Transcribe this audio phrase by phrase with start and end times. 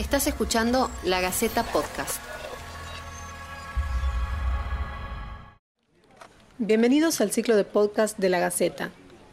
[0.00, 2.22] Estás escuchando La Gaceta Podcast.
[6.56, 8.92] Bienvenidos al ciclo de podcast de La Gaceta.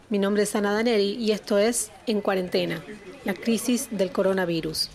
[0.10, 2.84] Mi nombre es Ana Daneri y esto es En Cuarentena,
[3.24, 4.90] la crisis del coronavirus.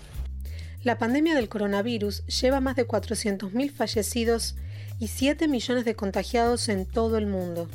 [0.84, 4.56] La pandemia del coronavirus lleva más de 400.000 fallecidos
[5.00, 7.70] y 7 millones de contagiados en todo el mundo.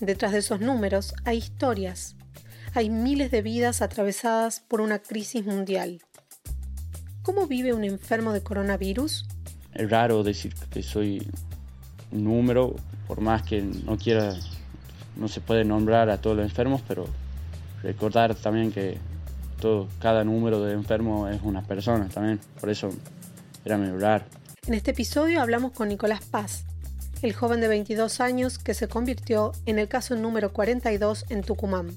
[0.00, 2.16] Detrás de esos números hay historias.
[2.72, 6.00] Hay miles de vidas atravesadas por una crisis mundial.
[7.28, 9.26] ¿Cómo vive un enfermo de coronavirus?
[9.74, 11.30] Es raro decir que soy
[12.10, 12.74] un número,
[13.06, 14.34] por más que no quiera,
[15.14, 17.04] no se puede nombrar a todos los enfermos, pero
[17.82, 18.96] recordar también que
[19.60, 22.88] todo, cada número de enfermo es una persona también, por eso
[23.62, 24.24] era medio raro.
[24.66, 26.64] En este episodio hablamos con Nicolás Paz,
[27.20, 31.94] el joven de 22 años que se convirtió en el caso número 42 en Tucumán.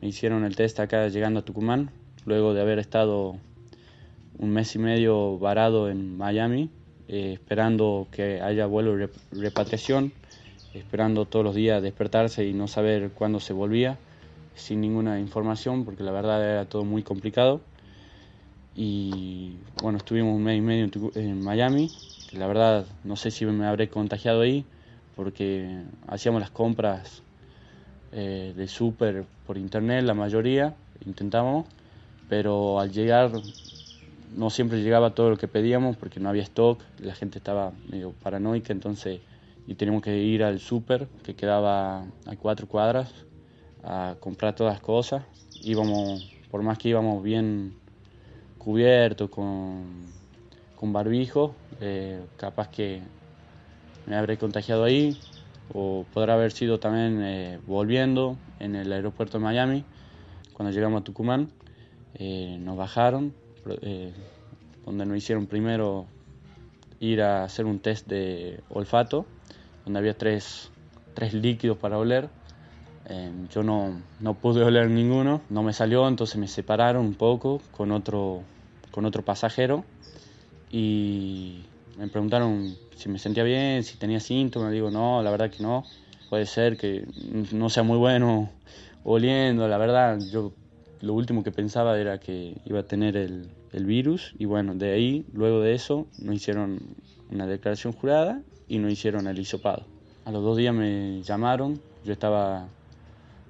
[0.00, 1.90] Me hicieron el test acá llegando a Tucumán,
[2.24, 3.36] luego de haber estado
[4.38, 6.70] un mes y medio varado en Miami,
[7.08, 10.12] eh, esperando que haya vuelo de repatriación,
[10.72, 13.98] esperando todos los días despertarse y no saber cuándo se volvía,
[14.54, 17.60] sin ninguna información, porque la verdad era todo muy complicado.
[18.74, 21.90] Y bueno, estuvimos un mes y medio en, Miami,
[22.32, 24.64] la verdad no sé si me habré contagiado ahí,
[25.14, 27.22] porque hacíamos las compras
[28.12, 31.66] eh, de súper por internet, la mayoría, intentamos,
[32.28, 33.30] pero al llegar
[34.36, 38.12] no siempre llegaba todo lo que pedíamos porque no había stock, la gente estaba medio
[38.22, 39.20] paranoica, entonces
[39.66, 43.12] y teníamos que ir al súper que quedaba a cuatro cuadras
[43.84, 45.22] a comprar todas las cosas.
[45.62, 47.72] Íbamos, por más que íbamos bien
[48.58, 50.12] cubiertos con,
[50.74, 53.00] con barbijo, eh, capaz que
[54.06, 55.16] me habré contagiado ahí,
[55.72, 59.84] o podrá haber sido también eh, volviendo en el aeropuerto de Miami.
[60.52, 61.48] Cuando llegamos a Tucumán,
[62.14, 63.32] eh, nos bajaron,
[63.82, 64.12] eh,
[64.84, 66.06] donde nos hicieron primero
[66.98, 69.26] ir a hacer un test de olfato,
[69.84, 70.70] donde había tres,
[71.14, 72.28] tres líquidos para oler.
[73.50, 77.90] yo no, no, pude oler ninguno, no me salió, entonces me separaron un poco con
[77.90, 78.42] otro,
[78.90, 79.84] con otro pasajero
[80.70, 81.64] y
[81.96, 85.84] me preguntaron si me sentía bien, si tenía síntomas, digo, no, la verdad que no.
[86.28, 87.06] Puede ser que
[87.52, 88.50] no sea muy bueno
[89.02, 90.52] oliendo, la verdad, yo
[91.00, 94.92] lo último que pensaba era que iba a tener el, el virus y bueno, de
[94.92, 96.78] ahí, luego de eso, nos hicieron
[97.30, 99.84] una declaración jurada y nos hicieron el hisopado.
[100.24, 102.68] A los dos días me llamaron, yo estaba,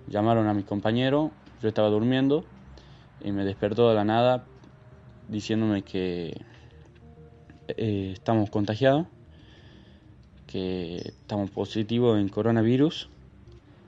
[0.08, 1.30] llamaron a mi compañero,
[1.60, 2.44] yo estaba durmiendo
[3.22, 4.44] y me despertó de la nada
[5.28, 6.40] diciéndome que
[7.76, 9.06] eh, estamos contagiados
[10.50, 13.08] que estamos positivos en coronavirus.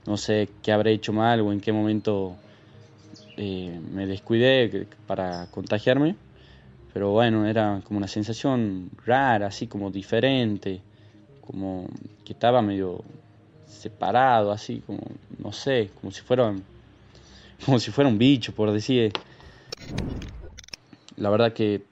[0.06, 2.36] No sé qué habré hecho mal o en qué momento
[3.36, 6.14] eh, me descuidé para contagiarme.
[6.92, 10.80] Pero bueno, era como una sensación rara, así como diferente,
[11.40, 11.88] como
[12.24, 13.02] que estaba medio
[13.66, 15.00] separado, así como,
[15.38, 16.54] no sé, como si fuera,
[17.64, 19.12] como si fuera un bicho, por decir.
[21.16, 21.82] La verdad que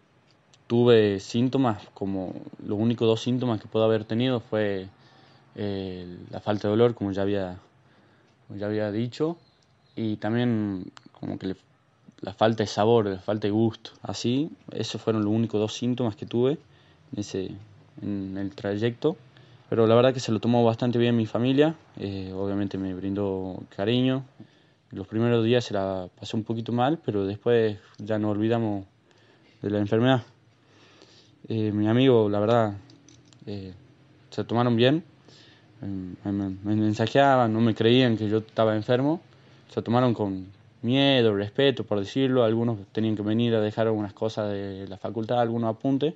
[0.70, 2.32] tuve síntomas, como
[2.64, 4.86] los únicos dos síntomas que puedo haber tenido fue
[5.56, 7.58] eh, la falta de dolor, como ya había,
[8.56, 9.36] ya había dicho,
[9.97, 11.56] y también como que
[12.20, 13.91] la falta de sabor, la falta de gusto.
[14.00, 17.50] Así, esos fueron los únicos dos síntomas que tuve en, ese,
[18.00, 19.16] en el trayecto.
[19.69, 23.60] Pero la verdad que se lo tomó bastante bien mi familia, eh, obviamente me brindó
[23.75, 24.22] cariño.
[24.92, 28.84] Los primeros días se la pasó un poquito mal, pero después ya nos olvidamos
[29.62, 30.22] de la enfermedad.
[31.53, 32.75] Eh, mi amigo, la verdad,
[33.44, 33.75] eh,
[34.31, 35.03] se tomaron bien.
[35.81, 39.21] Me, me, mensajeaban, no me creían que yo estaba enfermo.
[39.75, 40.47] Se tomaron con
[40.83, 42.44] miedo, respeto, por decirlo.
[42.44, 46.15] Algunos tenían que venir a dejar algunas cosas de la facultad, algunos apuntes.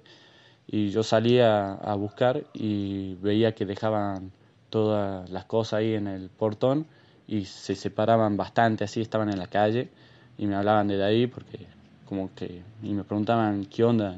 [0.68, 4.30] Y yo salía a buscar y veía que dejaban
[4.70, 6.86] todas las cosas ahí en el portón
[7.26, 9.88] y se separaban bastante, así estaban en la calle
[10.38, 11.66] y me hablaban de ahí porque
[12.08, 14.16] como que y me preguntaban qué onda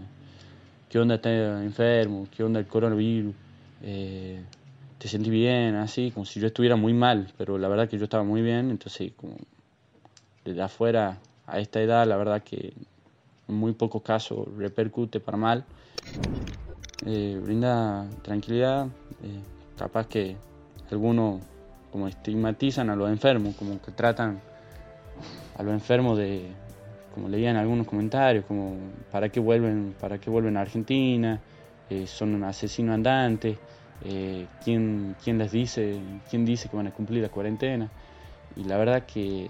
[0.89, 2.27] ¿qué onda estás enfermo?
[2.35, 3.35] ¿Qué onda el coronavirus?
[3.83, 4.41] Eh,
[4.99, 5.75] ¿Te sentí bien?
[5.75, 8.71] Así, como si yo estuviera muy mal, pero la verdad que yo estaba muy bien,
[8.71, 9.37] entonces como
[10.45, 12.73] desde afuera a esta edad, la verdad que
[13.49, 15.65] en muy pocos casos repercute para mal.
[17.05, 18.87] Eh, brinda tranquilidad,
[19.23, 19.41] eh,
[19.79, 20.37] capaz que
[20.91, 21.43] algunos
[21.93, 24.41] como estigmatizan a los enfermos, como que tratan
[25.57, 26.51] a los enfermos de,
[27.17, 28.77] como leían algunos comentarios, como
[29.11, 31.41] ¿para qué vuelven, para qué vuelven a Argentina?
[31.89, 33.57] Eh, son un asesino andante,
[34.03, 35.99] eh, ¿quién, ¿quién, les dice,
[36.29, 37.89] quién dice que van a cumplir la cuarentena?
[38.55, 39.49] Y la verdad que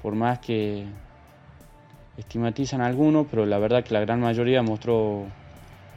[0.00, 0.86] por más que
[2.16, 5.26] estigmatizan a algunos, pero la verdad que la gran mayoría mostró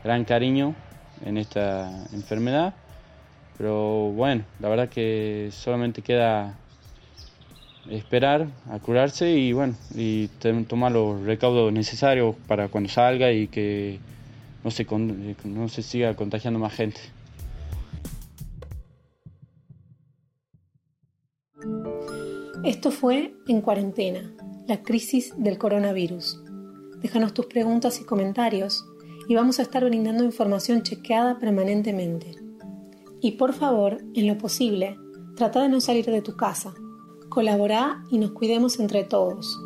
[0.03, 0.75] gran cariño
[1.23, 2.73] en esta enfermedad.
[3.57, 6.53] Pero bueno, la verdad que solamente queda
[7.89, 10.27] esperar a curarse y bueno, y
[10.67, 13.99] tomar los recaudos necesarios para cuando salga y que
[14.63, 14.85] no se,
[15.45, 16.99] no se siga contagiando más gente.
[22.63, 24.33] Esto fue En Cuarentena,
[24.67, 26.41] la crisis del coronavirus.
[27.01, 28.83] Déjanos tus preguntas y comentarios
[29.29, 32.35] y vamos a estar brindando información chequeada permanentemente.
[33.21, 34.97] Y por favor, en lo posible,
[35.35, 36.73] trata de no salir de tu casa.
[37.37, 39.61] Colaborá y nos cuidemos entre todos.